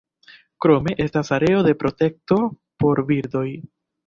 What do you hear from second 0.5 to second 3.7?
Krome estas areo de protekto por birdoj.